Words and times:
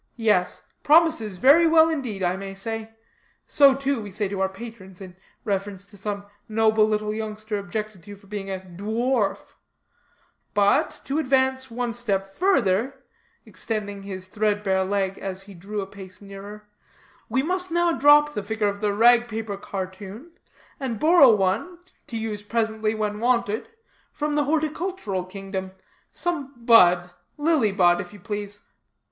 Yes, 0.17 0.63
promises 0.81 1.37
very 1.37 1.67
well 1.67 1.87
indeed, 1.87 2.23
I 2.23 2.35
may 2.35 2.55
say. 2.55 2.95
(So, 3.45 3.75
too, 3.75 4.01
we 4.01 4.09
say 4.09 4.27
to 4.29 4.41
our 4.41 4.49
patrons 4.49 4.99
in 4.99 5.15
reference 5.45 5.85
to 5.91 5.95
some 5.95 6.25
noble 6.49 6.87
little 6.87 7.13
youngster 7.13 7.59
objected 7.59 8.01
to 8.01 8.15
for 8.15 8.25
being 8.25 8.49
a 8.49 8.57
dwarf.) 8.61 9.53
But, 10.55 11.01
to 11.05 11.19
advance 11.19 11.69
one 11.69 11.93
step 11.93 12.25
further," 12.25 13.03
extending 13.45 14.01
his 14.01 14.25
thread 14.27 14.63
bare 14.63 14.83
leg, 14.83 15.19
as 15.19 15.43
he 15.43 15.53
drew 15.53 15.81
a 15.81 15.85
pace 15.85 16.19
nearer, 16.19 16.67
"we 17.29 17.43
must 17.43 17.69
now 17.69 17.93
drop 17.93 18.33
the 18.33 18.41
figure 18.41 18.69
of 18.69 18.81
the 18.81 18.93
rag 18.93 19.27
paper 19.27 19.55
cartoon, 19.55 20.31
and 20.79 20.99
borrow 20.99 21.29
one 21.35 21.77
to 22.07 22.17
use 22.17 22.41
presently, 22.41 22.95
when 22.95 23.19
wanted 23.19 23.71
from 24.11 24.33
the 24.33 24.45
horticultural 24.45 25.23
kingdom. 25.25 25.73
Some 26.11 26.55
bud, 26.65 27.11
lily 27.37 27.71
bud, 27.71 28.01
if 28.01 28.11
you 28.13 28.19
please. 28.19 28.63